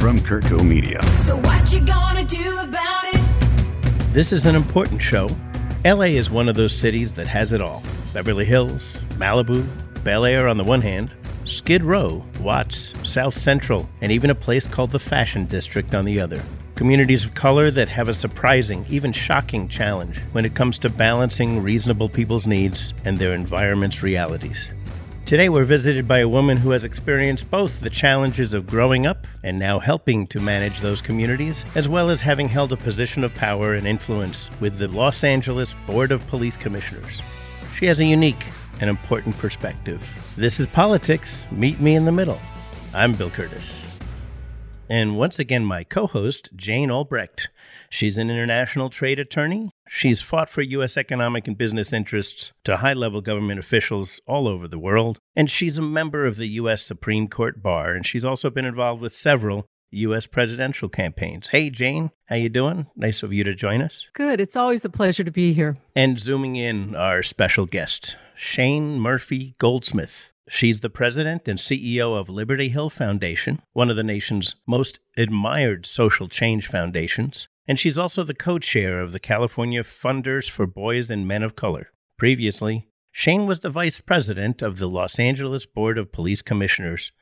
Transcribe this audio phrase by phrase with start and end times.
[0.00, 0.98] from CurtCo Media.
[1.18, 3.20] So what you gonna do about it?
[4.14, 5.28] This is an important show.
[5.84, 7.82] LA is one of those cities that has it all
[8.14, 9.68] Beverly Hills, Malibu,
[10.02, 11.12] Bel Air on the one hand,
[11.44, 16.18] Skid Row, Watts, South Central, and even a place called the Fashion District on the
[16.18, 16.42] other.
[16.76, 21.62] Communities of color that have a surprising, even shocking challenge when it comes to balancing
[21.62, 24.72] reasonable people's needs and their environment's realities.
[25.30, 29.28] Today, we're visited by a woman who has experienced both the challenges of growing up
[29.44, 33.32] and now helping to manage those communities, as well as having held a position of
[33.34, 37.22] power and influence with the Los Angeles Board of Police Commissioners.
[37.76, 38.44] She has a unique
[38.80, 40.04] and important perspective.
[40.36, 41.46] This is Politics.
[41.52, 42.40] Meet me in the middle.
[42.92, 43.80] I'm Bill Curtis.
[44.88, 47.50] And once again, my co host, Jane Albrecht.
[47.90, 49.72] She's an international trade attorney.
[49.88, 50.96] She's fought for U.S.
[50.96, 55.18] economic and business interests to high level government officials all over the world.
[55.34, 56.84] And she's a member of the U.S.
[56.84, 57.92] Supreme Court Bar.
[57.92, 60.28] And she's also been involved with several U.S.
[60.28, 61.48] presidential campaigns.
[61.48, 62.86] Hey, Jane, how you doing?
[62.94, 64.08] Nice of you to join us.
[64.12, 64.40] Good.
[64.40, 65.76] It's always a pleasure to be here.
[65.96, 70.32] And zooming in, our special guest, Shane Murphy Goldsmith.
[70.48, 75.86] She's the president and CEO of Liberty Hill Foundation, one of the nation's most admired
[75.86, 81.10] social change foundations, and she's also the co chair of the California Funders for Boys
[81.10, 81.90] and Men of Color.
[82.16, 87.12] Previously, Shane was the vice president of the Los Angeles Board of Police Commissioners,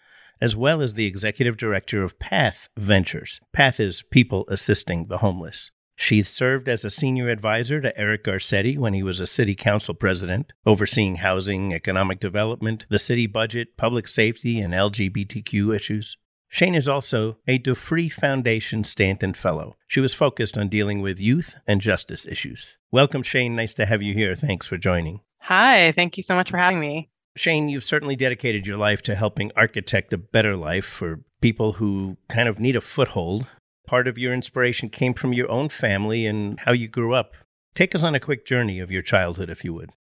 [0.41, 3.41] as well as the executive director of PATH Ventures.
[3.53, 5.70] PATH is People Assisting the Homeless.
[5.97, 9.94] She served as a senior advisor to Eric Garcetti when he was a city council
[9.94, 16.16] president, overseeing housing, economic development, the city budget, public safety, and LGBTQ issues.
[16.49, 19.77] Shane is also a Durfee Foundation Stanton Fellow.
[19.87, 22.77] She was focused on dealing with youth and justice issues.
[22.91, 23.55] Welcome, Shane.
[23.55, 24.35] Nice to have you here.
[24.35, 25.21] Thanks for joining.
[25.41, 27.11] Hi, thank you so much for having me.
[27.37, 32.17] Shane, you've certainly dedicated your life to helping architect a better life for people who
[32.29, 33.47] kind of need a foothold
[33.89, 37.33] part of your inspiration came from your own family and how you grew up.
[37.75, 39.93] Take us on a quick journey of your childhood, if you would.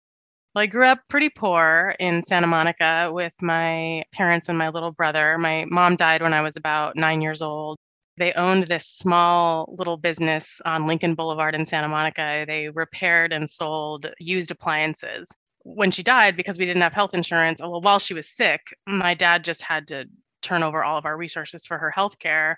[0.58, 4.90] Well, I grew up pretty poor in Santa Monica with my parents and my little
[4.90, 5.38] brother.
[5.38, 7.78] My mom died when I was about nine years old.
[8.16, 12.44] They owned this small little business on Lincoln Boulevard in Santa Monica.
[12.44, 15.30] They repaired and sold used appliances.
[15.62, 19.14] When she died, because we didn't have health insurance, well, while she was sick, my
[19.14, 20.06] dad just had to
[20.42, 22.56] turn over all of our resources for her health care.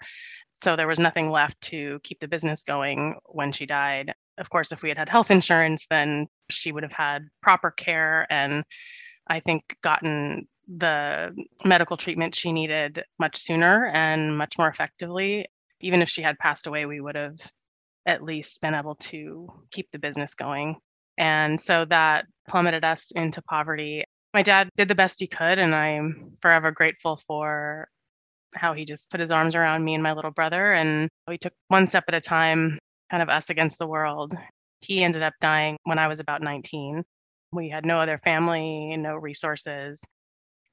[0.63, 4.15] So there was nothing left to keep the business going when she died.
[4.41, 8.27] Of course, if we had had health insurance, then she would have had proper care
[8.31, 8.65] and
[9.29, 11.35] I think gotten the
[11.65, 15.47] medical treatment she needed much sooner and much more effectively.
[15.81, 17.39] Even if she had passed away, we would have
[18.07, 20.77] at least been able to keep the business going.
[21.19, 24.05] And so that plummeted us into poverty.
[24.35, 27.89] My dad did the best he could, and I'm forever grateful for
[28.55, 30.73] how he just put his arms around me and my little brother.
[30.73, 32.79] And we took one step at a time,
[33.11, 34.35] kind of us against the world.
[34.81, 37.03] He ended up dying when I was about 19.
[37.53, 40.01] We had no other family, no resources.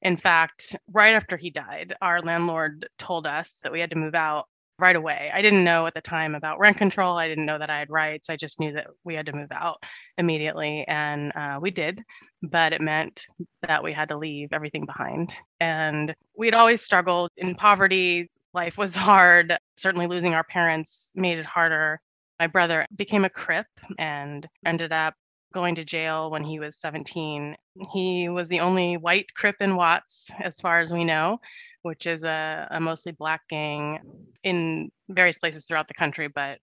[0.02, 4.14] In fact, right after he died, our landlord told us that we had to move
[4.14, 4.46] out
[4.78, 5.30] right away.
[5.34, 7.16] I didn't know at the time about rent control.
[7.16, 8.30] I didn't know that I had rights.
[8.30, 9.82] I just knew that we had to move out
[10.16, 10.84] immediately.
[10.86, 12.00] And uh, we did,
[12.42, 13.26] but it meant
[13.66, 15.34] that we had to leave everything behind.
[15.58, 18.30] And we'd always struggled in poverty.
[18.54, 19.58] Life was hard.
[19.76, 22.00] Certainly losing our parents made it harder.
[22.40, 23.66] My brother became a Crip
[23.98, 25.14] and ended up
[25.52, 27.56] going to jail when he was 17.
[27.92, 31.40] He was the only white Crip in Watts, as far as we know
[31.82, 34.00] which is a, a mostly black gang
[34.42, 36.58] in various places throughout the country, but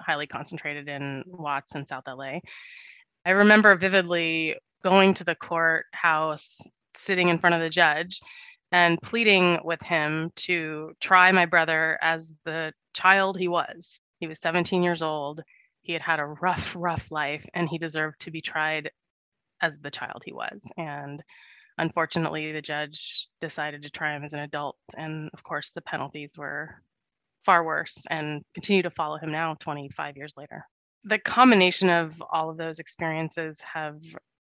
[0.00, 2.38] highly concentrated in Watts and South LA.
[3.24, 6.60] I remember vividly going to the courthouse,
[6.94, 8.20] sitting in front of the judge,
[8.72, 14.00] and pleading with him to try my brother as the child he was.
[14.20, 15.42] He was 17 years old.
[15.82, 18.90] He had had a rough, rough life, and he deserved to be tried
[19.60, 20.70] as the child he was.
[20.76, 21.22] And
[21.78, 24.76] Unfortunately, the judge decided to try him as an adult.
[24.96, 26.80] And of course, the penalties were
[27.44, 30.64] far worse and continue to follow him now, 25 years later.
[31.04, 33.96] The combination of all of those experiences have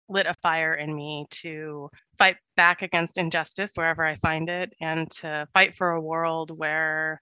[0.08, 1.88] lit a fire in me to
[2.18, 7.20] fight back against injustice wherever I find it and to fight for a world where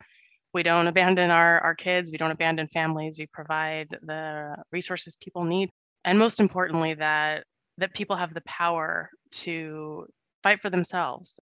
[0.53, 5.45] we don't abandon our, our kids, we don't abandon families, we provide the resources people
[5.45, 5.71] need.
[6.05, 7.45] And most importantly, that
[7.79, 10.07] that people have the power to
[10.43, 11.41] fight for themselves.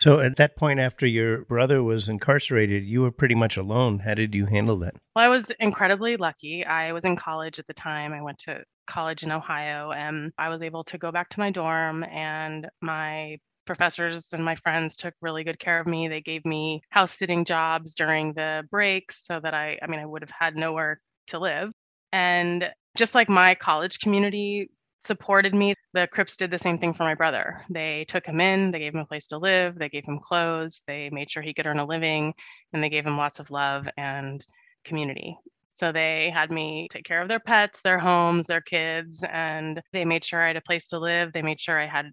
[0.00, 3.98] So at that point, after your brother was incarcerated, you were pretty much alone.
[3.98, 4.94] How did you handle that?
[5.16, 6.64] Well, I was incredibly lucky.
[6.64, 8.12] I was in college at the time.
[8.12, 11.50] I went to college in Ohio and I was able to go back to my
[11.50, 13.38] dorm and my
[13.68, 16.08] professors and my friends took really good care of me.
[16.08, 20.06] They gave me house sitting jobs during the breaks so that I, I mean, I
[20.06, 21.70] would have had nowhere to live.
[22.12, 24.70] And just like my college community
[25.00, 27.62] supported me, the Crips did the same thing for my brother.
[27.70, 30.82] They took him in, they gave him a place to live, they gave him clothes,
[30.86, 32.32] they made sure he could earn a living,
[32.72, 34.44] and they gave him lots of love and
[34.84, 35.36] community.
[35.74, 40.04] So they had me take care of their pets, their homes, their kids, and they
[40.04, 41.32] made sure I had a place to live.
[41.32, 42.10] They made sure I had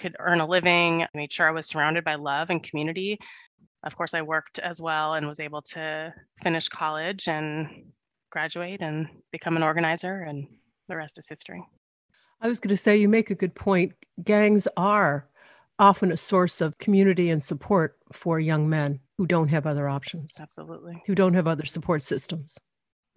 [0.00, 3.18] could earn a living, I made sure I was surrounded by love and community.
[3.84, 6.12] Of course, I worked as well and was able to
[6.42, 7.92] finish college and
[8.30, 10.46] graduate and become an organizer, and
[10.88, 11.64] the rest is history.
[12.40, 13.92] I was going to say, you make a good point.
[14.22, 15.28] Gangs are
[15.78, 20.34] often a source of community and support for young men who don't have other options,
[20.38, 21.02] Absolutely.
[21.06, 22.58] who don't have other support systems.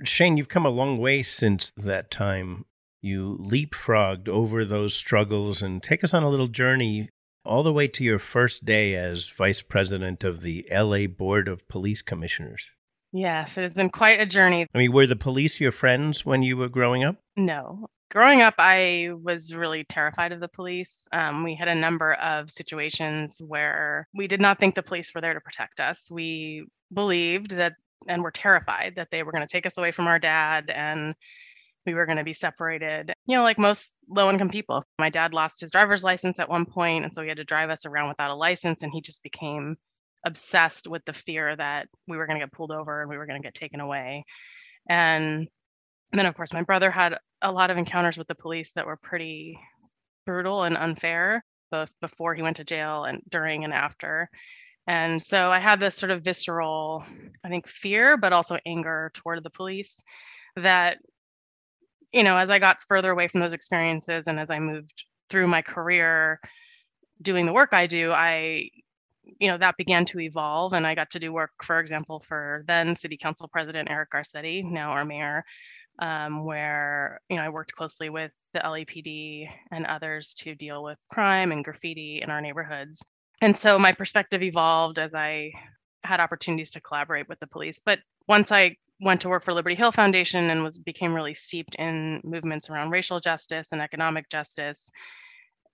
[0.04, 2.66] Shane, you've come a long way since that time.
[3.04, 7.10] You leapfrogged over those struggles and take us on a little journey
[7.44, 11.68] all the way to your first day as vice president of the LA Board of
[11.68, 12.72] Police Commissioners.
[13.12, 14.68] Yes, it has been quite a journey.
[14.74, 17.18] I mean, were the police your friends when you were growing up?
[17.36, 17.88] No.
[18.10, 21.06] Growing up, I was really terrified of the police.
[21.12, 25.20] Um, we had a number of situations where we did not think the police were
[25.20, 26.10] there to protect us.
[26.10, 27.74] We believed that
[28.08, 31.16] and were terrified that they were going to take us away from our dad and
[31.86, 33.14] we were going to be separated.
[33.26, 34.84] You know, like most low income people.
[35.00, 37.70] My dad lost his driver's license at one point, and so he had to drive
[37.70, 39.76] us around without a license, and he just became
[40.26, 43.26] obsessed with the fear that we were going to get pulled over and we were
[43.26, 44.24] going to get taken away.
[44.90, 45.48] And
[46.12, 48.98] then, of course, my brother had a lot of encounters with the police that were
[48.98, 49.60] pretty
[50.26, 54.30] brutal and unfair, both before he went to jail and during and after.
[54.88, 57.04] And so I had this sort of visceral,
[57.44, 60.02] I think, fear, but also anger toward the police
[60.56, 61.00] that,
[62.14, 65.48] you know, as I got further away from those experiences and as I moved through
[65.48, 66.40] my career
[67.22, 68.70] doing the work I do, I,
[69.40, 70.74] you know, that began to evolve.
[70.74, 74.64] And I got to do work, for example, for then City Council President Eric Garcetti,
[74.64, 75.44] now our mayor,
[76.00, 80.98] um, where, you know, I worked closely with the LAPD and others to deal with
[81.10, 83.04] crime and graffiti in our neighborhoods
[83.44, 85.52] and so my perspective evolved as I
[86.06, 87.82] had opportunities to collaborate with the police.
[87.86, 91.76] But once I went to work for Liberty Hill Foundation and was became really steeped
[91.76, 94.90] in movements around racial justice and economic justice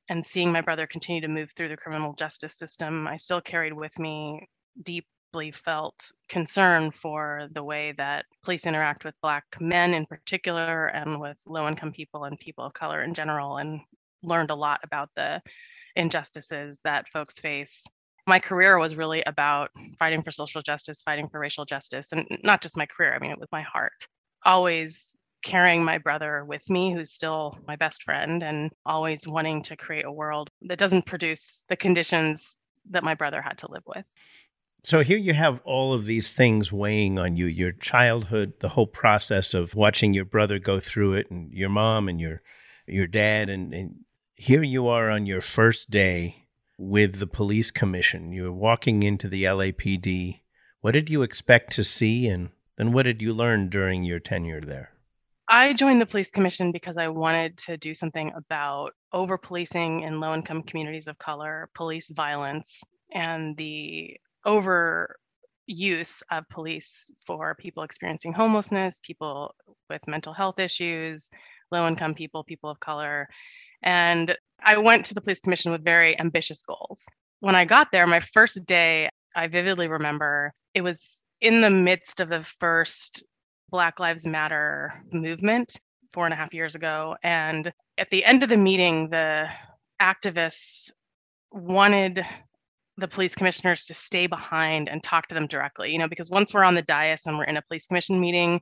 [0.10, 3.74] and seeing my brother continue to move through the criminal justice system, I still carried
[3.74, 4.48] with me
[4.82, 11.20] deeply felt concern for the way that police interact with black men in particular and
[11.20, 13.82] with low income people and people of color in general and
[14.24, 15.42] learned a lot about the
[15.96, 17.86] injustices that folks face.
[18.30, 22.62] My career was really about fighting for social justice, fighting for racial justice, and not
[22.62, 23.16] just my career.
[23.16, 24.08] I mean, it was my heart.
[24.46, 29.76] Always carrying my brother with me, who's still my best friend, and always wanting to
[29.76, 32.58] create a world that doesn't produce the conditions
[32.92, 34.06] that my brother had to live with.
[34.84, 38.88] So here you have all of these things weighing on you your childhood, the whole
[38.88, 42.44] process of watching your brother go through it, and your mom and your
[42.86, 43.96] your dad, and, and
[44.36, 46.46] here you are on your first day
[46.80, 48.32] with the police commission.
[48.32, 50.40] You're walking into the LAPD.
[50.80, 54.62] What did you expect to see, and, and what did you learn during your tenure
[54.62, 54.92] there?
[55.50, 60.22] I joined the police commission because I wanted to do something about over policing in
[60.22, 64.16] low income communities of color, police violence, and the
[64.46, 65.18] over
[65.66, 69.54] use of police for people experiencing homelessness, people
[69.90, 71.30] with mental health issues,
[71.72, 73.28] low income people, people of color.
[73.84, 77.06] And I went to the police commission with very ambitious goals.
[77.40, 82.20] When I got there, my first day, I vividly remember it was in the midst
[82.20, 83.24] of the first
[83.70, 85.80] Black Lives Matter movement
[86.12, 87.16] four and a half years ago.
[87.24, 89.48] And at the end of the meeting, the
[90.02, 90.92] activists
[91.52, 92.26] wanted
[92.98, 96.54] the police commissioners to stay behind and talk to them directly, you know, because once
[96.54, 98.60] we're on the dais and we're in a police commission meeting,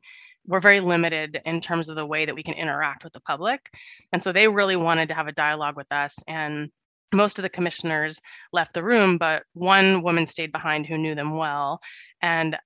[0.47, 3.69] we're very limited in terms of the way that we can interact with the public.
[4.13, 6.17] And so they really wanted to have a dialogue with us.
[6.27, 6.69] And
[7.13, 8.19] most of the commissioners
[8.51, 11.79] left the room, but one woman stayed behind who knew them well.
[12.21, 12.57] And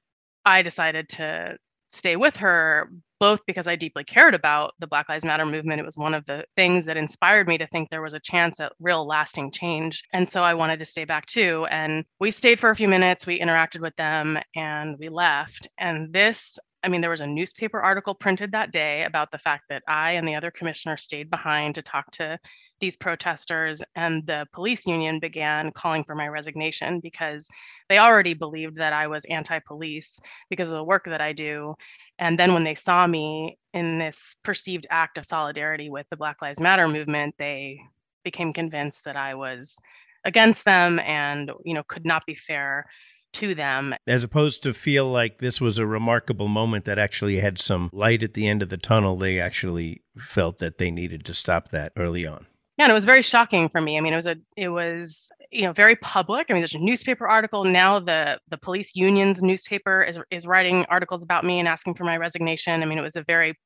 [0.45, 1.57] I decided to
[1.89, 5.79] stay with her, both because I deeply cared about the Black Lives Matter movement.
[5.79, 8.59] It was one of the things that inspired me to think there was a chance
[8.59, 10.03] at real lasting change.
[10.13, 11.67] And so I wanted to stay back too.
[11.69, 15.67] And we stayed for a few minutes, we interacted with them, and we left.
[15.77, 19.65] And this I mean, there was a newspaper article printed that day about the fact
[19.69, 22.39] that I and the other commissioner stayed behind to talk to
[22.79, 27.47] these protesters, and the police union began calling for my resignation because
[27.87, 30.19] they already believed that I was anti police
[30.49, 31.75] because of the work that I do.
[32.17, 36.41] And then when they saw me in this perceived act of solidarity with the Black
[36.41, 37.79] Lives Matter movement, they
[38.23, 39.77] became convinced that I was
[40.23, 42.85] against them and you know could not be fair
[43.33, 43.95] to them.
[44.07, 48.23] As opposed to feel like this was a remarkable moment that actually had some light
[48.23, 51.93] at the end of the tunnel, they actually felt that they needed to stop that
[51.95, 52.45] early on.
[52.77, 53.97] yeah and it was very shocking for me.
[53.97, 56.47] I mean it was a it was you know very public.
[56.49, 57.63] I mean there's a newspaper article.
[57.63, 62.03] Now the the police union's newspaper is is writing articles about me and asking for
[62.03, 62.81] my resignation.
[62.81, 63.57] I mean it was a very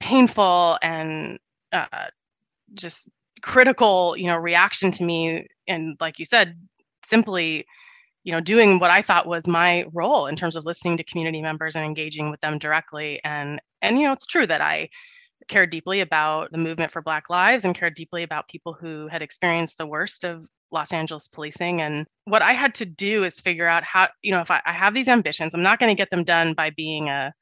[0.00, 1.38] painful and
[1.72, 2.08] uh,
[2.74, 3.08] just
[3.42, 5.46] critical you know reaction to me.
[5.68, 6.56] And like you said
[7.04, 7.66] simply
[8.24, 11.40] you know doing what i thought was my role in terms of listening to community
[11.40, 14.88] members and engaging with them directly and and you know it's true that i
[15.48, 19.22] cared deeply about the movement for black lives and cared deeply about people who had
[19.22, 23.66] experienced the worst of los angeles policing and what i had to do is figure
[23.66, 26.10] out how you know if i, I have these ambitions i'm not going to get
[26.10, 27.32] them done by being a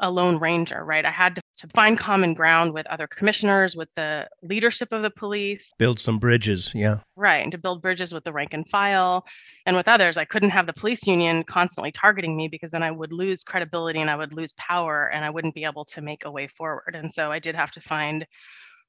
[0.00, 3.92] a lone ranger right i had to, to find common ground with other commissioners with
[3.94, 6.72] the leadership of the police Build some bridges.
[6.74, 6.98] Yeah.
[7.16, 7.42] Right.
[7.42, 9.24] And to build bridges with the rank and file
[9.66, 10.16] and with others.
[10.16, 14.00] I couldn't have the police union constantly targeting me because then I would lose credibility
[14.00, 16.94] and I would lose power and I wouldn't be able to make a way forward.
[16.94, 18.26] And so I did have to find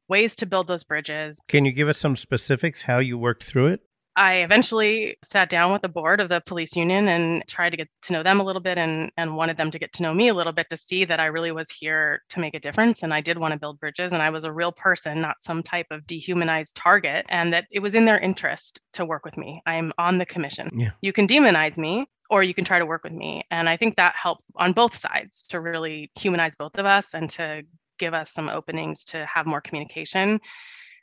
[0.08, 1.40] ways to build those bridges.
[1.48, 3.82] Can you give us some specifics how you worked through it?
[4.20, 7.88] I eventually sat down with the board of the police union and tried to get
[8.02, 10.28] to know them a little bit and, and wanted them to get to know me
[10.28, 13.02] a little bit to see that I really was here to make a difference.
[13.02, 15.64] And I did want to build bridges and I was a real person, not some
[15.64, 19.62] type of dehumanized target, and that it was in their interest to work with me.
[19.66, 20.70] I'm on the commission.
[20.78, 20.92] Yeah.
[21.00, 23.44] You can demonize me or you can try to work with me.
[23.52, 27.30] And I think that helped on both sides to really humanize both of us and
[27.32, 27.64] to
[27.98, 30.42] give us some openings to have more communication.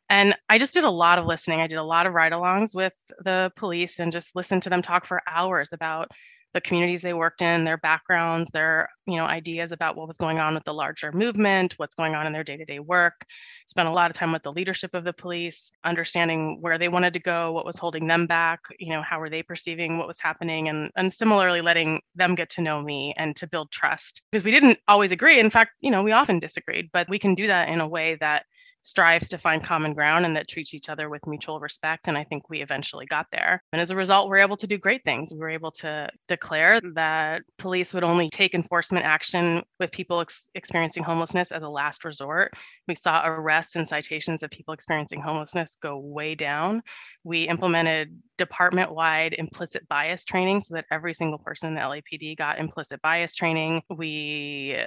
[0.09, 1.61] And I just did a lot of listening.
[1.61, 2.95] I did a lot of ride alongs with
[3.25, 6.11] the police and just listened to them talk for hours about
[6.55, 10.39] the communities they worked in, their backgrounds, their, you know, ideas about what was going
[10.39, 13.27] on with the larger movement, what's going on in their day-to-day work.
[13.67, 17.13] Spent a lot of time with the leadership of the police, understanding where they wanted
[17.13, 20.19] to go, what was holding them back, you know, how were they perceiving what was
[20.19, 24.23] happening and and similarly letting them get to know me and to build trust.
[24.33, 25.39] Because we didn't always agree.
[25.39, 28.17] In fact, you know, we often disagreed, but we can do that in a way
[28.21, 28.47] that
[28.87, 32.07] strives to find common ground and that treats each other with mutual respect.
[32.07, 33.61] And I think we eventually got there.
[33.73, 35.33] And as a result, we're able to do great things.
[35.33, 40.49] We were able to declare that police would only take enforcement action with people ex-
[40.55, 42.55] experiencing homelessness as a last resort.
[42.87, 46.81] We saw arrests and citations of people experiencing homelessness go way down.
[47.25, 52.39] We implemented department wide implicit bias training so that every single person in the LAPD
[52.39, 53.83] got implicit bias training.
[53.91, 54.79] We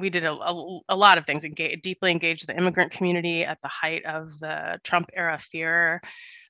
[0.00, 3.58] we did a, a, a lot of things, engage, deeply engaged the immigrant community at
[3.62, 6.00] the height of the Trump era fear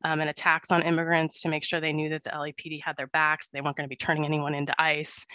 [0.05, 3.07] um, and attacks on immigrants to make sure they knew that the LAPD had their
[3.09, 3.49] backs.
[3.49, 5.27] They weren't going to be turning anyone into ICE.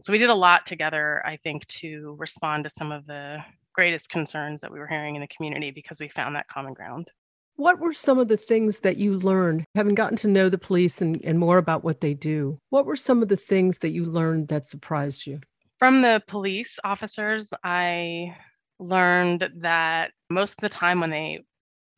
[0.00, 3.38] So we did a lot together, I think, to respond to some of the
[3.72, 7.10] greatest concerns that we were hearing in the community because we found that common ground.
[7.56, 11.00] What were some of the things that you learned, having gotten to know the police
[11.00, 12.58] and, and more about what they do?
[12.68, 15.40] What were some of the things that you learned that surprised you?
[15.78, 18.34] From the police officers, I
[18.78, 21.40] learned that most of the time when they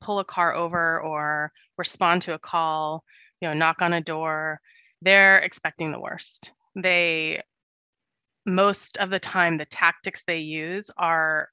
[0.01, 3.05] pull a car over or respond to a call,
[3.41, 4.61] you know, knock on a door,
[5.01, 6.53] they're expecting the worst.
[6.75, 7.43] They,
[8.45, 11.49] most of the time, the tactics they use are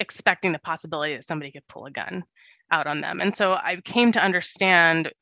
[0.00, 2.24] expecting the possibility that somebody could pull a gun
[2.70, 3.20] out on them.
[3.20, 5.12] And so I came to understand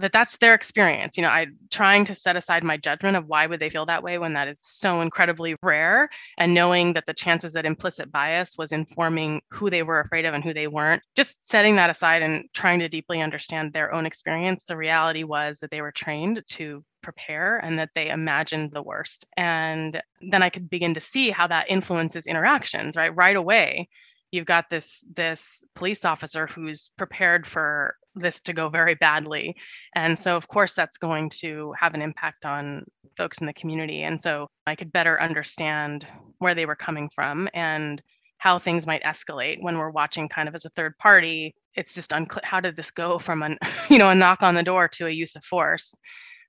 [0.00, 3.46] that that's their experience you know i trying to set aside my judgment of why
[3.46, 7.14] would they feel that way when that is so incredibly rare and knowing that the
[7.14, 11.02] chances that implicit bias was informing who they were afraid of and who they weren't
[11.14, 15.60] just setting that aside and trying to deeply understand their own experience the reality was
[15.60, 20.50] that they were trained to prepare and that they imagined the worst and then i
[20.50, 23.88] could begin to see how that influences interactions right right away
[24.32, 29.56] you've got this this police officer who's prepared for this to go very badly.
[29.94, 32.84] And so of course that's going to have an impact on
[33.16, 34.02] folks in the community.
[34.02, 36.06] And so i could better understand
[36.38, 38.02] where they were coming from and
[38.38, 41.54] how things might escalate when we're watching kind of as a third party.
[41.74, 43.58] It's just unclear how did this go from an
[43.88, 45.94] you know a knock on the door to a use of force?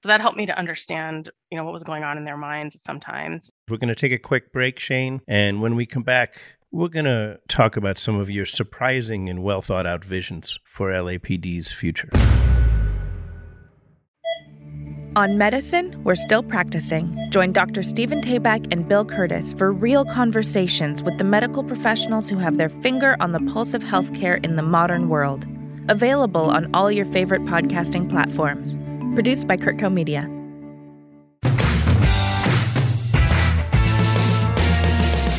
[0.04, 2.82] So that helped me to understand you know what was going on in their minds
[2.82, 3.52] sometimes.
[3.70, 5.22] We're going to take a quick break, Shane.
[5.28, 9.44] And when we come back, we're going to talk about some of your surprising and
[9.44, 12.10] well thought out visions for LAPD's future.
[15.18, 17.14] On medicine, we're still practicing.
[17.32, 17.84] Join Dr.
[17.84, 22.70] Stephen Tabet and Bill Curtis for real conversations with the medical professionals who have their
[22.70, 25.46] finger on the pulse of healthcare in the modern world.
[25.90, 28.78] Available on all your favorite podcasting platforms.
[29.14, 30.30] Produced by CurtCo Media.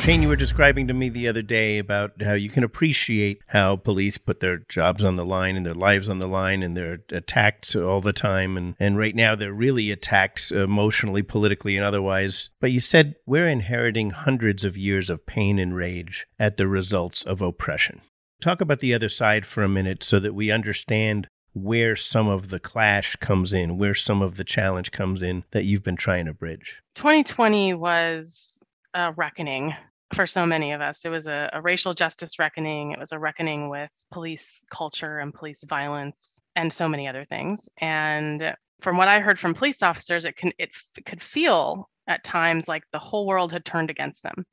[0.03, 3.77] Shane, you were describing to me the other day about how you can appreciate how
[3.77, 6.99] police put their jobs on the line and their lives on the line and they're
[7.11, 8.57] attacked all the time.
[8.57, 12.51] And, and right now they're really attacked emotionally, politically, and otherwise.
[12.61, 17.23] But you said we're inheriting hundreds of years of pain and rage at the results
[17.23, 18.01] of oppression.
[18.41, 22.49] Talk about the other side for a minute so that we understand where some of
[22.49, 26.27] the clash comes in, where some of the challenge comes in that you've been trying
[26.27, 26.83] to bridge.
[26.97, 29.73] 2020 was a reckoning
[30.15, 31.05] for so many of us.
[31.05, 32.93] It was a, a, racial justice reckoning.
[32.93, 37.69] It was a reckoning with police culture and police violence and so many other things.
[37.79, 42.25] And from what I heard from police officers, it can it f- could feel at
[42.25, 44.45] times like the whole world had turned against them.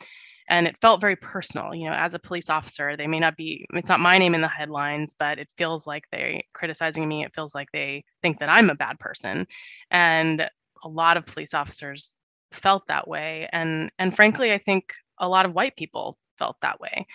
[0.48, 1.76] And it felt very personal.
[1.76, 4.42] You know, as a police officer, they may not be, it's not my name in
[4.42, 7.24] the headlines, but it feels like they're criticizing me.
[7.24, 9.46] It feels like they think that I'm a bad person.
[9.92, 10.50] And
[10.84, 12.18] a lot of police officers
[12.52, 13.48] felt that way.
[13.52, 17.06] And and frankly, I think a lot of white people felt that way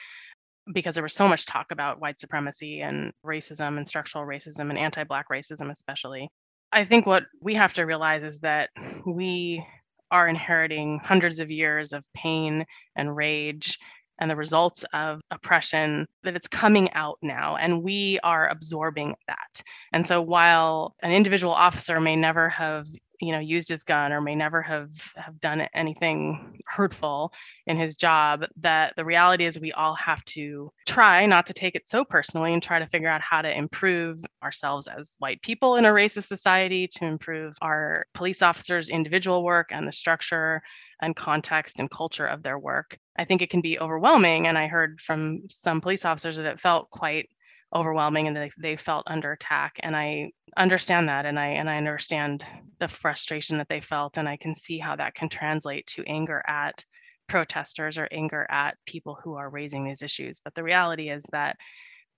[0.73, 4.79] because there was so much talk about white supremacy and racism and structural racism and
[4.79, 6.29] anti Black racism, especially.
[6.73, 8.71] I think what we have to realize is that
[9.07, 9.65] we
[10.11, 12.65] are inheriting hundreds of years of pain
[12.97, 13.79] and rage
[14.21, 19.63] and the results of oppression that it's coming out now and we are absorbing that
[19.93, 22.87] and so while an individual officer may never have
[23.21, 27.33] you know used his gun or may never have have done anything hurtful
[27.67, 31.75] in his job that the reality is we all have to try not to take
[31.75, 35.77] it so personally and try to figure out how to improve ourselves as white people
[35.77, 40.63] in a racist society to improve our police officers individual work and the structure
[41.01, 42.99] and context and culture of their work.
[43.17, 46.61] I think it can be overwhelming and i heard from some police officers that it
[46.61, 47.29] felt quite
[47.75, 51.77] overwhelming and they, they felt under attack and i understand that and i and i
[51.77, 52.45] understand
[52.79, 56.43] the frustration that they felt and i can see how that can translate to anger
[56.47, 56.85] at
[57.29, 60.41] protesters or anger at people who are raising these issues.
[60.43, 61.57] But the reality is that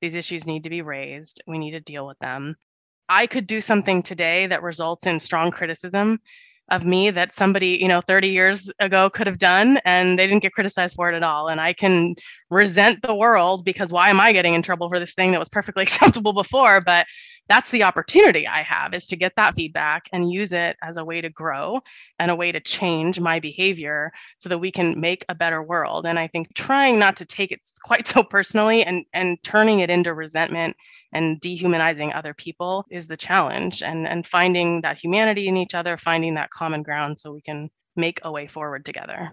[0.00, 1.42] these issues need to be raised.
[1.46, 2.56] We need to deal with them.
[3.08, 6.20] I could do something today that results in strong criticism
[6.68, 10.42] of me that somebody you know 30 years ago could have done and they didn't
[10.42, 11.48] get criticized for it at all.
[11.48, 12.14] And i can
[12.50, 15.48] resent the world because why am i getting in trouble for this thing that was
[15.48, 16.80] perfectly acceptable before?
[16.80, 17.06] But
[17.48, 21.04] that's the opportunity i have is to get that feedback and use it as a
[21.04, 21.80] way to grow
[22.18, 26.06] and a way to change my behavior so that we can make a better world.
[26.06, 29.90] And i think trying not to take it quite so personally and and turning it
[29.90, 30.76] into resentment
[31.12, 33.82] and dehumanizing other people is the challenge.
[33.82, 37.70] And and finding that humanity in each other finding that common ground so we can
[37.96, 39.32] make a way forward together.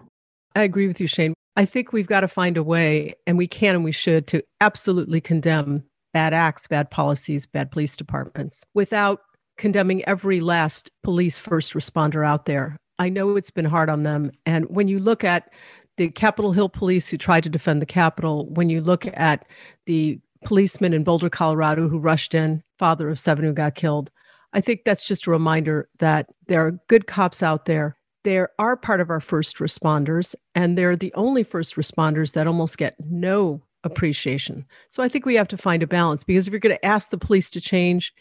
[0.56, 1.34] I agree with you shane.
[1.56, 4.42] I think we've got to find a way and we can and we should to
[4.60, 9.20] absolutely condemn bad acts bad policies bad police departments without
[9.58, 14.30] condemning every last police first responder out there i know it's been hard on them
[14.46, 15.50] and when you look at
[15.96, 19.44] the Capitol Hill police who tried to defend the Capitol, when you look at
[19.86, 24.10] the policeman in Boulder, Colorado, who rushed in, father of seven who got killed.
[24.52, 27.96] I think that's just a reminder that there are good cops out there.
[28.24, 32.78] There are part of our first responders, and they're the only first responders that almost
[32.78, 34.64] get no appreciation.
[34.88, 37.10] So I think we have to find a balance because if you're going to ask
[37.10, 38.12] the police to change,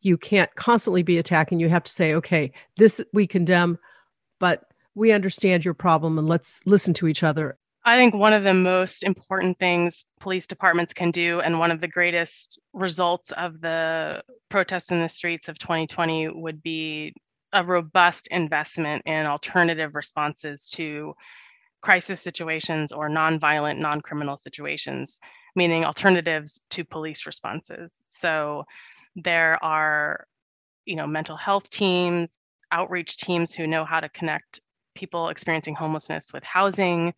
[0.00, 1.60] you can't constantly be attacking.
[1.60, 3.78] You have to say, okay, this we condemn,
[4.38, 8.42] but we understand your problem and let's listen to each other I think one of
[8.42, 13.62] the most important things police departments can do, and one of the greatest results of
[13.62, 17.14] the protests in the streets of 2020 would be
[17.54, 21.14] a robust investment in alternative responses to
[21.80, 25.20] crisis situations or nonviolent, non criminal situations,
[25.54, 28.02] meaning alternatives to police responses.
[28.06, 28.64] So
[29.16, 30.26] there are,
[30.84, 32.38] you know, mental health teams,
[32.72, 34.60] outreach teams who know how to connect
[34.94, 37.14] people experiencing homelessness with housing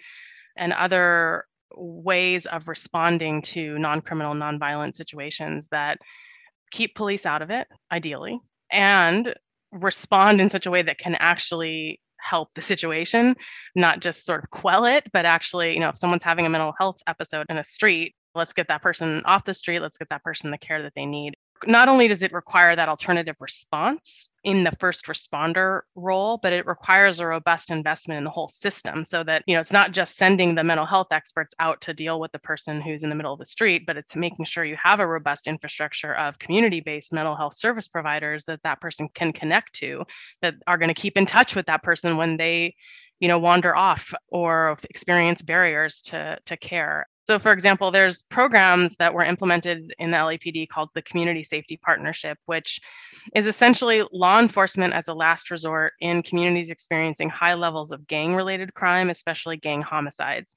[0.57, 1.45] and other
[1.75, 5.99] ways of responding to non-criminal non-violent situations that
[6.71, 8.39] keep police out of it ideally
[8.71, 9.35] and
[9.73, 13.35] respond in such a way that can actually help the situation
[13.75, 16.75] not just sort of quell it but actually you know if someone's having a mental
[16.79, 20.23] health episode in a street let's get that person off the street let's get that
[20.23, 21.35] person the care that they need
[21.67, 26.67] not only does it require that alternative response in the first responder role, but it
[26.67, 30.17] requires a robust investment in the whole system so that, you know, it's not just
[30.17, 33.33] sending the mental health experts out to deal with the person who's in the middle
[33.33, 37.37] of the street, but it's making sure you have a robust infrastructure of community-based mental
[37.37, 40.05] health service providers that that person can connect to
[40.41, 42.75] that are going to keep in touch with that person when they,
[43.19, 48.97] you know, wander off or experience barriers to to care So, for example, there's programs
[48.97, 52.81] that were implemented in the LAPD called the Community Safety Partnership, which
[53.37, 58.35] is essentially law enforcement as a last resort in communities experiencing high levels of gang
[58.35, 60.57] related crime, especially gang homicides.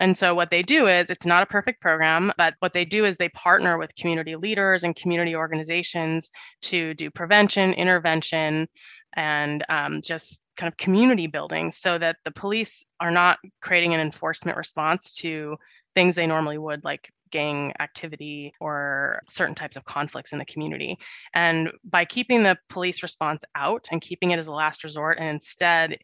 [0.00, 3.04] And so, what they do is it's not a perfect program, but what they do
[3.04, 8.66] is they partner with community leaders and community organizations to do prevention, intervention,
[9.14, 14.00] and um, just kind of community building so that the police are not creating an
[14.00, 15.56] enforcement response to
[15.94, 20.96] things they normally would, like gang activity or certain types of conflicts in the community.
[21.34, 25.28] And by keeping the police response out and keeping it as a last resort and
[25.28, 25.98] instead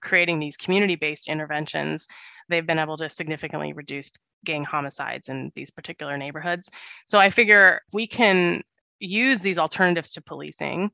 [0.00, 2.06] creating these community based interventions,
[2.48, 4.10] they've been able to significantly reduce
[4.44, 6.70] gang homicides in these particular neighborhoods.
[7.06, 8.62] So I figure we can
[8.98, 10.90] use these alternatives to policing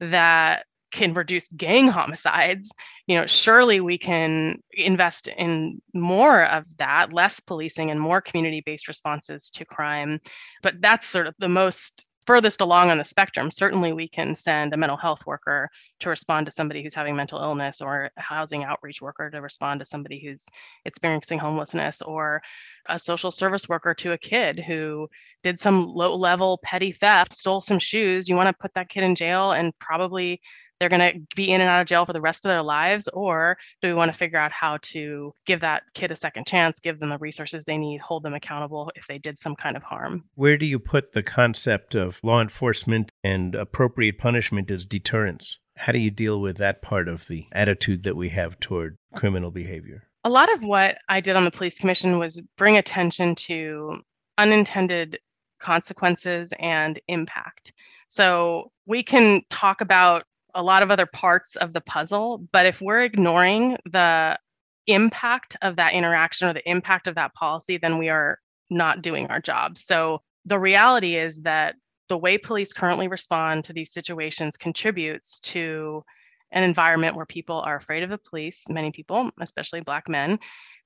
[0.00, 2.70] that can reduce gang homicides
[3.06, 8.62] you know surely we can invest in more of that less policing and more community
[8.64, 10.20] based responses to crime
[10.62, 14.72] but that's sort of the most furthest along on the spectrum, certainly we can send
[14.72, 15.68] a mental health worker
[16.00, 19.80] to respond to somebody who's having mental illness or a housing outreach worker to respond
[19.80, 20.46] to somebody who's
[20.84, 22.40] experiencing homelessness or
[22.88, 25.08] a social service worker to a kid who
[25.42, 28.28] did some low level petty theft, stole some shoes.
[28.28, 30.40] You want to put that kid in jail and probably
[30.78, 33.08] they're going to be in and out of jail for the rest of their lives?
[33.08, 36.80] Or do we want to figure out how to give that kid a second chance,
[36.80, 39.82] give them the resources they need, hold them accountable if they did some kind of
[39.82, 40.24] harm?
[40.34, 45.58] Where do you put the concept of law enforcement and appropriate punishment as deterrence?
[45.76, 49.50] How do you deal with that part of the attitude that we have toward criminal
[49.50, 50.08] behavior?
[50.22, 54.00] A lot of what I did on the police commission was bring attention to
[54.38, 55.18] unintended
[55.58, 57.72] consequences and impact.
[58.08, 62.46] So we can talk about a lot of other parts of the puzzle.
[62.52, 64.38] But if we're ignoring the
[64.86, 68.38] impact of that interaction or the impact of that policy, then we are
[68.70, 69.78] not doing our job.
[69.78, 71.76] So the reality is that
[72.08, 76.04] the way police currently respond to these situations contributes to
[76.52, 80.38] an environment where people are afraid of the police, many people, especially Black men.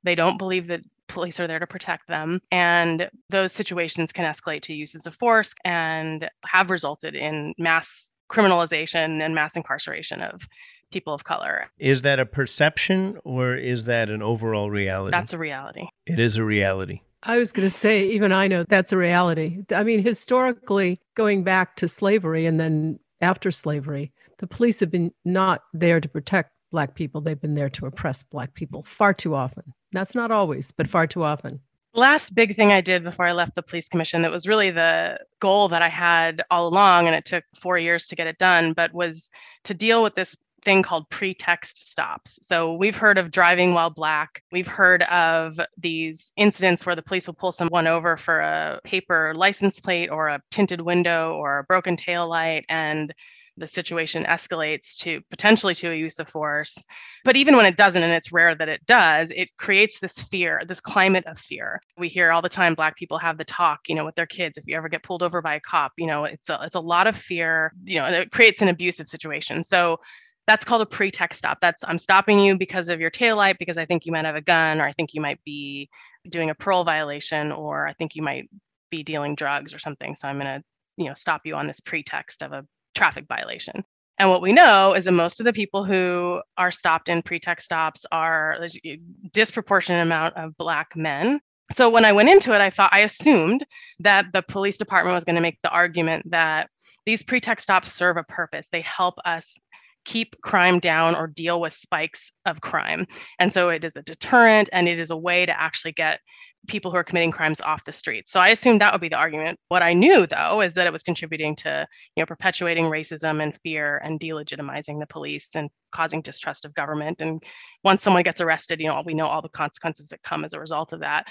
[0.04, 2.40] They don't believe that police are there to protect them.
[2.52, 9.23] And those situations can escalate to uses of force and have resulted in mass criminalization
[9.23, 10.49] and mass incarceration of
[10.91, 11.67] people of color.
[11.79, 15.11] Is that a perception or is that an overall reality?
[15.11, 15.87] That's a reality.
[16.07, 17.01] It is a reality.
[17.23, 19.64] I was going to say, even I know that's a reality.
[19.75, 25.12] I mean, historically, going back to slavery and then after slavery, the police have been
[25.25, 27.21] not there to protect Black people.
[27.21, 29.75] They've been there to oppress Black people far too often.
[29.93, 31.61] That's not always, but far too often
[31.98, 35.18] last big thing I did before I left the police commission that was really the
[35.40, 38.72] goal that I had all along, and it took four years to get it done,
[38.72, 39.30] but was
[39.64, 42.38] to deal with this thing called pretext stops.
[42.42, 44.42] So we've heard of driving while black.
[44.50, 49.32] We've heard of these incidents where the police will pull someone over for a paper
[49.37, 53.14] license plate or a tinted window or a broken tail light and
[53.59, 56.83] the situation escalates to potentially to a use of force.
[57.25, 60.62] But even when it doesn't, and it's rare that it does, it creates this fear,
[60.66, 61.81] this climate of fear.
[61.97, 64.57] We hear all the time Black people have the talk, you know, with their kids.
[64.57, 66.81] If you ever get pulled over by a cop, you know, it's a, it's a
[66.81, 69.64] lot of fear, you know, and it creates an abusive situation.
[69.64, 69.99] So
[70.47, 71.59] that's called a pretext stop.
[71.61, 74.40] That's I'm stopping you because of your taillight, because I think you might have a
[74.40, 75.90] gun, or I think you might be
[76.31, 78.49] doing a parole violation, or I think you might
[78.90, 80.14] be dealing drugs or something.
[80.14, 80.64] So I'm going to,
[80.97, 83.85] you know, stop you on this pretext of a traffic violation.
[84.18, 87.66] And what we know is that most of the people who are stopped in pretext
[87.66, 88.96] stops are a eh,
[89.33, 91.40] disproportionate amount of Black men.
[91.70, 93.64] So when I went into it, I thought I assumed
[94.01, 96.68] that the police department was going to make the argument that
[97.07, 98.68] these pretext stops serve a purpose.
[98.68, 99.57] They help us
[100.05, 103.07] keep crime down or deal with spikes of crime.
[103.38, 106.20] And so it is a deterrent and it is a way to actually get
[106.66, 108.31] people who are committing crimes off the streets.
[108.31, 109.59] So I assumed that would be the argument.
[109.68, 113.57] What I knew though is that it was contributing to, you know, perpetuating racism and
[113.57, 117.23] fear and delegitimizing the police and causing distrust of government.
[117.23, 117.42] And
[117.85, 120.61] once someone gets arrested, you know, we know all the consequences that come as a
[120.61, 121.27] result of that.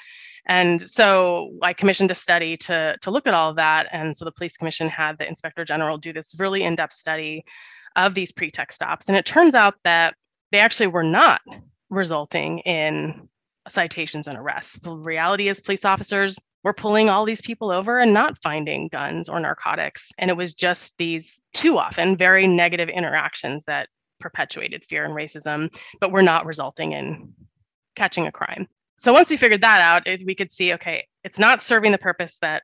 [0.48, 3.88] And so I commissioned a study to to look at all of that.
[3.92, 7.44] And so the police commission had the inspector general do this really in-depth study
[7.96, 9.08] of these pretext stops.
[9.08, 10.16] And it turns out that
[10.52, 11.42] they actually were not
[11.90, 13.28] resulting in
[13.68, 14.78] citations and arrests.
[14.78, 19.30] The reality is, police officers were pulling all these people over and not finding guns
[19.30, 20.12] or narcotics.
[20.18, 25.74] And it was just these too often very negative interactions that perpetuated fear and racism,
[26.00, 27.34] but were not resulting in
[27.96, 28.68] catching a crime.
[28.96, 31.98] So once we figured that out, it, we could see okay, it's not serving the
[31.98, 32.64] purpose that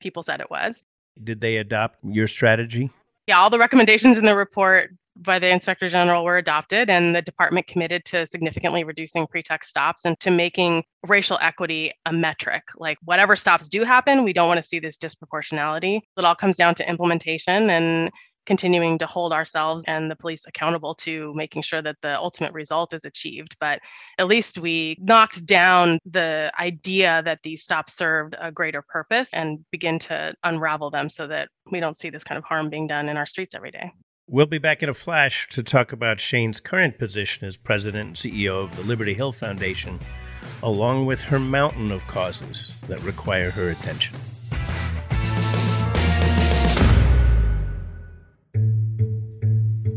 [0.00, 0.82] people said it was.
[1.22, 2.90] Did they adopt your strategy?
[3.26, 4.90] yeah, all the recommendations in the report
[5.22, 10.04] by the inspector general were adopted and the department committed to significantly reducing pretext stops
[10.04, 14.58] and to making racial equity a metric like whatever stops do happen we don't want
[14.58, 18.10] to see this disproportionality it all comes down to implementation and
[18.46, 22.92] continuing to hold ourselves and the police accountable to making sure that the ultimate result
[22.92, 23.56] is achieved.
[23.60, 23.80] But
[24.18, 29.60] at least we knocked down the idea that these stops served a greater purpose and
[29.70, 33.08] begin to unravel them so that we don't see this kind of harm being done
[33.08, 33.92] in our streets every day.
[34.32, 38.16] We'll be back in a flash to talk about Shane's current position as president and
[38.16, 39.98] CEO of the Liberty Hill Foundation,
[40.62, 44.16] along with her mountain of causes that require her attention.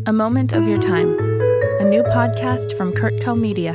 [0.06, 1.18] A Moment of Your Time,
[1.80, 3.74] a new podcast from CurtCo Media.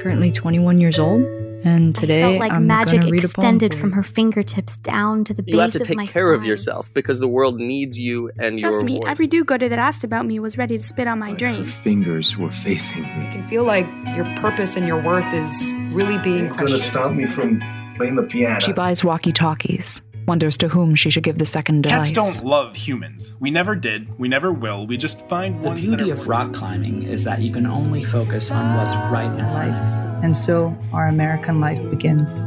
[0.00, 1.20] Currently 21 years old,
[1.66, 3.94] and today I felt like I'm magic gonna read a poem extended from you.
[3.96, 6.92] her fingertips down to the base of You have to take my care of yourself
[6.94, 9.04] because the world needs you and Trust your Trust me, voice.
[9.08, 11.64] every do-gooder that asked about me was ready to spit on my Her dream.
[11.66, 13.24] fingers were facing me.
[13.26, 16.68] You can feel like your purpose and your worth is really being questioned.
[16.68, 17.60] Gonna stop me from
[17.96, 18.60] playing the piano.
[18.60, 22.38] She buys walkie talkies, wonders to whom she should give the second Cats device.
[22.40, 23.34] don't love humans.
[23.40, 24.18] We never did.
[24.18, 24.86] We never will.
[24.86, 27.66] We just find The ones beauty that are of rock climbing is that you can
[27.66, 30.05] only focus on what's right in front of you.
[30.22, 32.46] And so our American life begins.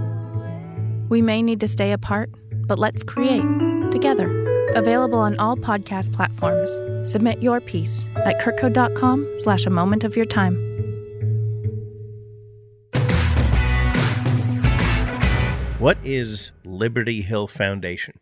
[1.10, 2.30] We may need to stay apart,
[2.68, 3.44] but let's create
[3.92, 4.30] together.
[4.76, 6.72] Available on all podcast platforms.
[7.10, 10.56] Submit your piece at curtco.com slash a moment of your time.
[15.80, 18.20] What is Liberty Hill Foundation?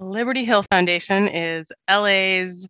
[0.00, 2.68] Liberty Hill Foundation is LA's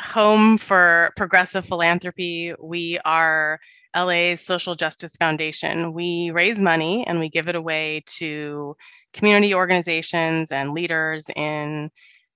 [0.00, 2.52] home for progressive philanthropy.
[2.60, 3.58] We are
[3.96, 5.92] LA's social justice foundation.
[5.92, 8.76] We raise money and we give it away to
[9.12, 11.90] community organizations and leaders in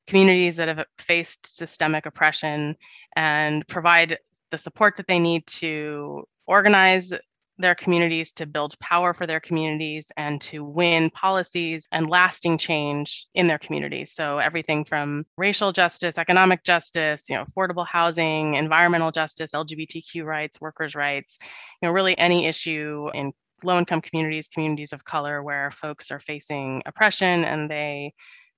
[0.07, 2.77] communities that have faced systemic oppression
[3.17, 4.19] and provide
[4.51, 7.12] the support that they need to organize
[7.62, 13.27] their communities to build power for their communities and to win policies and lasting change
[13.35, 14.12] in their communities.
[14.12, 20.61] So everything from racial justice economic justice you know affordable housing environmental justice lgbtq rights
[20.61, 21.38] workers rights
[21.81, 23.33] you know really any issue in
[23.64, 28.12] low income communities communities of color where folks are facing oppression and they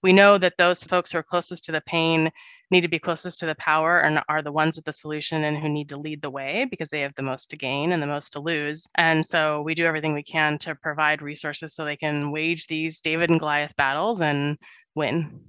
[0.04, 2.30] we know that those folks who are closest to the pain
[2.70, 5.56] need to be closest to the power and are the ones with the solution and
[5.56, 8.06] who need to lead the way because they have the most to gain and the
[8.06, 8.86] most to lose.
[8.96, 13.00] And so we do everything we can to provide resources so they can wage these
[13.00, 14.58] David and Goliath battles and
[14.94, 15.40] win.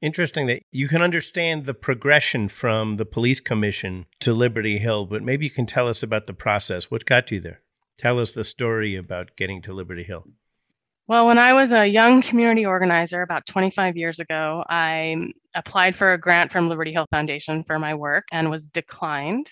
[0.00, 5.22] Interesting that you can understand the progression from the police commission to Liberty Hill, but
[5.22, 6.90] maybe you can tell us about the process.
[6.90, 7.60] What got you there?
[7.98, 10.24] Tell us the story about getting to Liberty Hill.
[11.12, 16.14] Well, when I was a young community organizer about 25 years ago, I applied for
[16.14, 19.50] a grant from Liberty Hill Foundation for my work and was declined.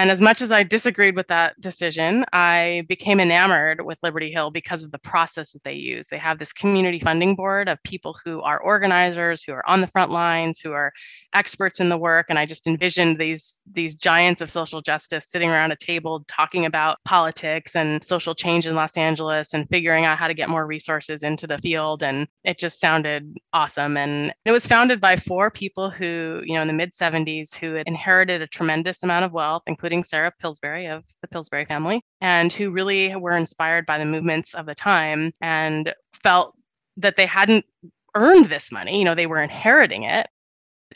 [0.00, 4.50] And as much as I disagreed with that decision, I became enamored with Liberty Hill
[4.50, 6.08] because of the process that they use.
[6.08, 9.86] They have this community funding board of people who are organizers, who are on the
[9.86, 10.90] front lines, who are
[11.34, 12.26] experts in the work.
[12.30, 16.64] And I just envisioned these, these giants of social justice sitting around a table talking
[16.64, 20.66] about politics and social change in Los Angeles and figuring out how to get more
[20.66, 22.02] resources into the field.
[22.02, 23.98] And it just sounded awesome.
[23.98, 27.74] And it was founded by four people who, you know, in the mid 70s who
[27.74, 32.52] had inherited a tremendous amount of wealth, including Sarah Pillsbury of the Pillsbury family, and
[32.52, 36.54] who really were inspired by the movements of the time and felt
[36.96, 37.64] that they hadn't
[38.14, 38.98] earned this money.
[38.98, 40.28] You know, they were inheriting it.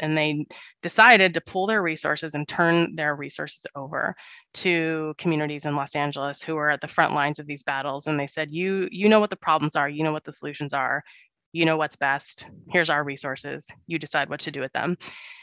[0.00, 0.44] And they
[0.82, 4.16] decided to pool their resources and turn their resources over
[4.54, 8.08] to communities in Los Angeles who are at the front lines of these battles.
[8.08, 10.74] And they said, You you know what the problems are, you know what the solutions
[10.74, 11.04] are,
[11.54, 12.46] you know what's best.
[12.68, 13.70] Here's our resources.
[13.86, 14.98] You decide what to do with them.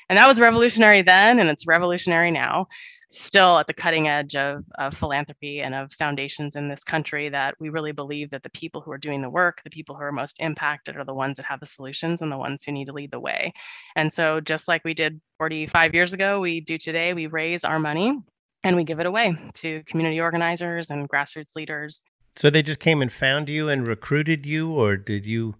[0.10, 2.68] And that was revolutionary then, and it's revolutionary now.
[3.10, 7.56] Still at the cutting edge of, of philanthropy and of foundations in this country, that
[7.62, 10.12] we really believe that the people who are doing the work, the people who are
[10.12, 12.94] most impacted, are the ones that have the solutions and the ones who need to
[12.94, 13.54] lead the way.
[13.96, 17.80] And so, just like we did 45 years ago, we do today, we raise our
[17.80, 18.20] money
[18.66, 22.04] and we give it away to community organizers and grassroots leaders.
[22.36, 25.56] So they just came and found you and recruited you, or did you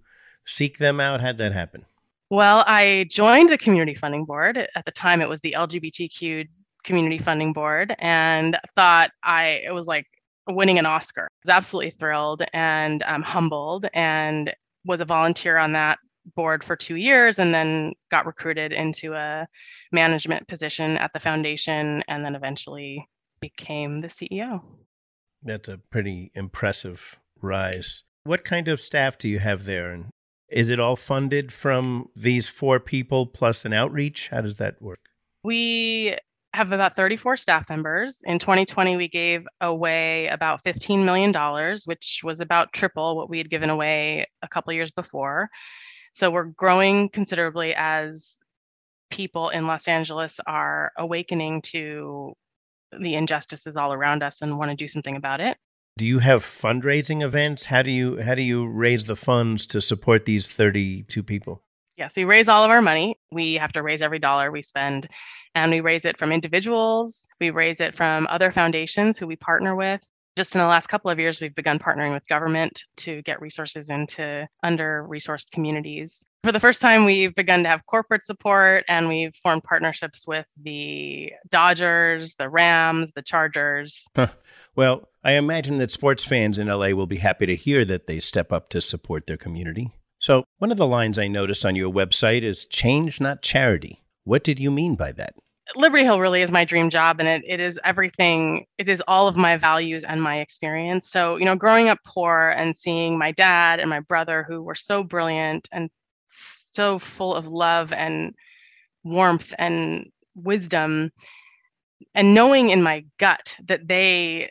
[0.46, 1.22] seek them out?
[1.22, 1.86] How'd that happen?
[2.30, 4.58] Well, I joined the community funding board.
[4.58, 6.48] At the time, it was the LGBTQ
[6.84, 10.08] community funding board, and thought I it was like
[10.48, 11.24] winning an Oscar.
[11.24, 14.54] I was absolutely thrilled and um, humbled, and
[14.86, 16.00] was a volunteer on that
[16.36, 19.46] board for two years, and then got recruited into a
[19.92, 23.06] management position at the foundation, and then eventually
[23.42, 24.62] became the CEO.
[25.44, 28.04] That's a pretty impressive rise.
[28.24, 29.92] What kind of staff do you have there?
[29.92, 30.12] And
[30.52, 34.30] is it all funded from these four people plus an outreach?
[34.30, 35.10] How does that work?
[35.44, 36.16] We
[36.54, 38.22] have about 34 staff members.
[38.26, 41.34] In 2020, we gave away about $15 million,
[41.86, 45.50] which was about triple what we had given away a couple years before.
[46.12, 48.38] So we're growing considerably as
[49.10, 52.34] people in Los Angeles are awakening to
[53.00, 55.58] the injustices all around us and want to do something about it.
[55.98, 57.66] Do you have fundraising events?
[57.66, 61.64] How do you how do you raise the funds to support these 32 people?
[61.98, 63.16] Yes, we raise all of our money.
[63.32, 65.08] We have to raise every dollar we spend
[65.54, 69.76] and we raise it from individuals, we raise it from other foundations who we partner
[69.76, 70.10] with.
[70.36, 73.90] Just in the last couple of years, we've begun partnering with government to get resources
[73.90, 76.24] into under resourced communities.
[76.44, 80.46] For the first time, we've begun to have corporate support and we've formed partnerships with
[80.62, 84.08] the Dodgers, the Rams, the Chargers.
[84.16, 84.28] Huh.
[84.76, 88.20] Well, I imagine that sports fans in LA will be happy to hear that they
[88.20, 89.92] step up to support their community.
[90.20, 94.02] So, one of the lines I noticed on your website is change, not charity.
[94.24, 95.34] What did you mean by that?
[95.76, 98.66] Liberty Hill really is my dream job and it, it is everything.
[98.78, 101.10] It is all of my values and my experience.
[101.10, 104.76] So, you know, growing up poor and seeing my dad and my brother who were
[104.76, 105.90] so brilliant and
[106.28, 108.34] so full of love and
[109.04, 111.12] warmth and wisdom
[112.16, 114.50] and knowing in my gut that they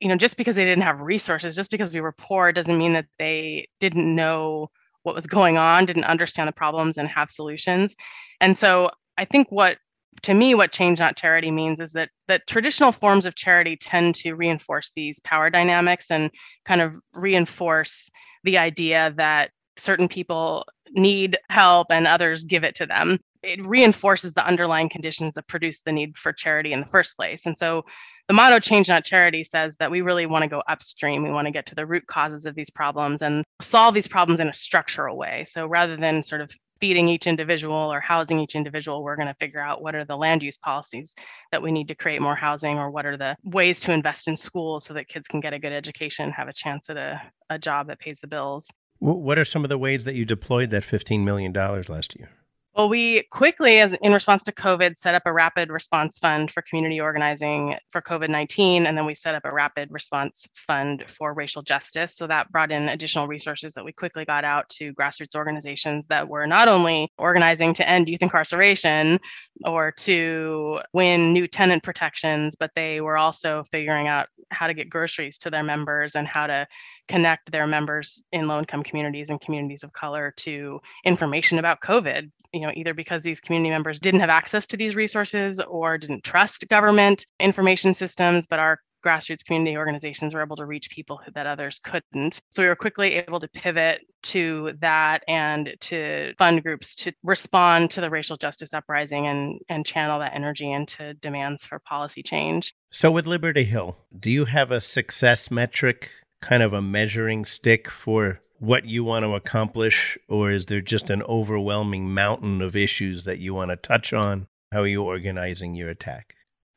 [0.00, 2.92] you know just because they didn't have resources just because we were poor doesn't mean
[2.92, 4.68] that they didn't know
[5.02, 7.96] what was going on didn't understand the problems and have solutions
[8.40, 9.78] and so i think what
[10.22, 14.14] to me what change not charity means is that that traditional forms of charity tend
[14.16, 16.30] to reinforce these power dynamics and
[16.64, 18.10] kind of reinforce
[18.44, 23.18] the idea that certain people need help and others give it to them.
[23.42, 27.44] It reinforces the underlying conditions that produce the need for charity in the first place.
[27.44, 27.84] And so
[28.28, 31.22] the motto change not charity says that we really want to go upstream.
[31.22, 34.40] We want to get to the root causes of these problems and solve these problems
[34.40, 35.44] in a structural way.
[35.44, 36.50] So rather than sort of
[36.80, 40.16] feeding each individual or housing each individual, we're going to figure out what are the
[40.16, 41.14] land use policies
[41.52, 44.36] that we need to create more housing or what are the ways to invest in
[44.36, 47.58] schools so that kids can get a good education, have a chance at a, a
[47.58, 48.70] job that pays the bills.
[48.98, 52.30] What are some of the ways that you deployed that $15 million last year?
[52.76, 56.60] Well, we quickly, as in response to COVID, set up a rapid response fund for
[56.60, 58.86] community organizing for COVID 19.
[58.86, 62.16] And then we set up a rapid response fund for racial justice.
[62.16, 66.28] So that brought in additional resources that we quickly got out to grassroots organizations that
[66.28, 69.20] were not only organizing to end youth incarceration
[69.64, 74.90] or to win new tenant protections, but they were also figuring out how to get
[74.90, 76.66] groceries to their members and how to
[77.06, 82.32] connect their members in low income communities and communities of color to information about COVID
[82.54, 86.24] you know, either because these community members didn't have access to these resources or didn't
[86.24, 91.46] trust government information systems, but our grassroots community organizations were able to reach people that
[91.46, 92.40] others couldn't.
[92.48, 97.90] So we were quickly able to pivot to that and to fund groups to respond
[97.90, 102.72] to the racial justice uprising and, and channel that energy into demands for policy change.
[102.90, 107.90] So with Liberty Hill, do you have a success metric, kind of a measuring stick
[107.90, 113.24] for what you want to accomplish, or is there just an overwhelming mountain of issues
[113.24, 114.46] that you want to touch on?
[114.72, 116.34] How are you organizing your attack?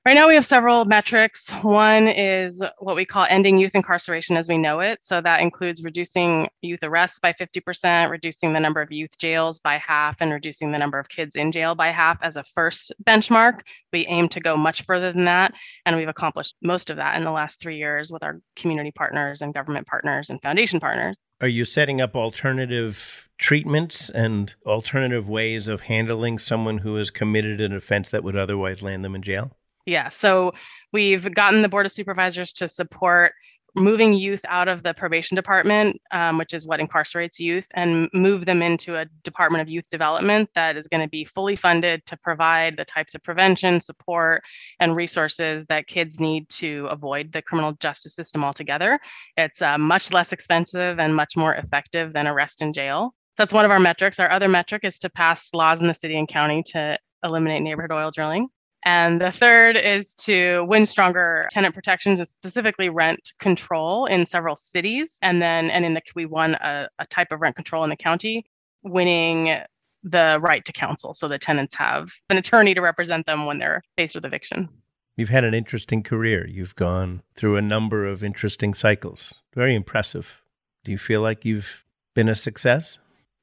[0.07, 1.49] Right now, we have several metrics.
[1.63, 5.03] One is what we call ending youth incarceration as we know it.
[5.03, 9.75] So that includes reducing youth arrests by 50%, reducing the number of youth jails by
[9.85, 13.63] half, and reducing the number of kids in jail by half as a first benchmark.
[13.91, 15.53] We aim to go much further than that.
[15.85, 19.41] And we've accomplished most of that in the last three years with our community partners
[19.41, 21.17] and government partners and foundation partners.
[21.39, 27.61] Are you setting up alternative treatments and alternative ways of handling someone who has committed
[27.61, 29.51] an offense that would otherwise land them in jail?
[29.85, 30.09] Yeah.
[30.09, 30.53] So
[30.91, 33.33] we've gotten the Board of Supervisors to support
[33.77, 38.45] moving youth out of the probation department, um, which is what incarcerates youth, and move
[38.45, 42.17] them into a Department of Youth Development that is going to be fully funded to
[42.17, 44.43] provide the types of prevention, support,
[44.79, 48.99] and resources that kids need to avoid the criminal justice system altogether.
[49.37, 53.13] It's uh, much less expensive and much more effective than arrest and jail.
[53.37, 54.19] That's one of our metrics.
[54.19, 57.91] Our other metric is to pass laws in the city and county to eliminate neighborhood
[57.91, 58.49] oil drilling.
[58.87, 64.55] And the third is to win stronger tenant protections and specifically rent control in several
[64.55, 65.19] cities.
[65.21, 67.97] And then, and in the, we won a, a type of rent control in the
[67.97, 68.45] county,
[68.83, 69.57] winning
[70.03, 71.13] the right to counsel.
[71.13, 74.69] So the tenants have an attorney to represent them when they're faced with eviction.
[75.17, 76.47] You've had an interesting career.
[76.47, 79.33] You've gone through a number of interesting cycles.
[79.53, 80.41] Very impressive.
[80.85, 81.83] Do you feel like you've
[82.15, 82.99] been a success?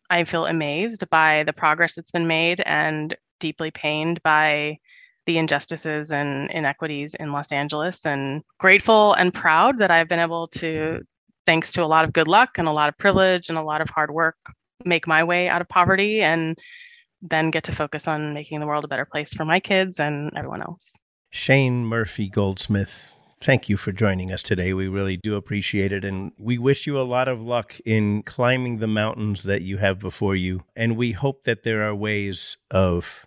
[0.09, 4.79] I feel amazed by the progress that's been made and deeply pained by
[5.27, 10.49] the injustices and inequities in Los Angeles and grateful and proud that I've been able
[10.49, 11.01] to,
[11.47, 13.81] thanks to a lot of good luck and a lot of privilege and a lot
[13.81, 14.37] of hard work,
[14.85, 16.59] make my way out of poverty and
[17.23, 20.31] then get to focus on making the world a better place for my kids and
[20.37, 20.95] everyone else.
[21.31, 23.11] Shane Murphy Goldsmith,
[23.41, 24.73] thank you for joining us today.
[24.73, 26.05] We really do appreciate it.
[26.05, 29.99] And we wish you a lot of luck in climbing the mountains that you have
[29.99, 30.65] before you.
[30.77, 33.27] And we hope that there are ways of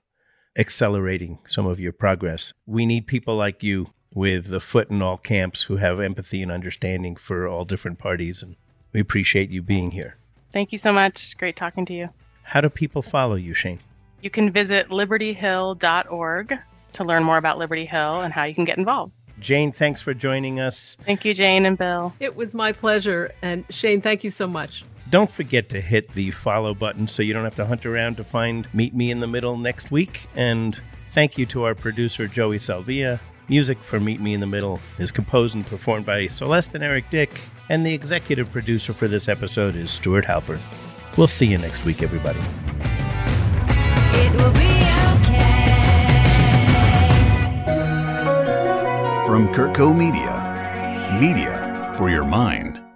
[0.58, 2.54] accelerating some of your progress.
[2.66, 6.52] We need people like you with the foot in all camps who have empathy and
[6.52, 8.42] understanding for all different parties.
[8.42, 8.56] And
[8.92, 10.18] we appreciate you being here.
[10.52, 11.38] Thank you so much.
[11.38, 12.10] Great talking to you.
[12.42, 13.80] How do people follow you, Shane?
[14.22, 16.54] You can visit libertyhill.org
[16.94, 19.14] to learn more about Liberty Hill and how you can get involved.
[19.40, 20.98] Jane, thanks for joining us.
[21.06, 22.14] Thank you, Jane and Bill.
[22.20, 23.32] It was my pleasure.
[23.44, 24.84] And Shane, thank you so much.
[25.10, 28.26] Don't forget to hit the follow button so you don't have to hunt around to
[28.26, 30.28] find Meet Me in the Middle next week.
[30.36, 30.80] And
[31.10, 33.20] thank you to our producer, Joey Salvia.
[33.48, 37.10] Music for Meet Me in the Middle is composed and performed by Celeste and Eric
[37.10, 37.40] Dick,
[37.70, 40.60] and the executive producer for this episode is Stuart Halpern.
[41.18, 42.42] We'll see you next week, everybody.
[44.20, 44.68] It will be
[45.24, 45.64] okay.
[49.26, 52.87] From CurtCo Media, media for your mind.